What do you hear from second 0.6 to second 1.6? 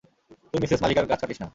Mrs মালিকার গাছ কাটিস না।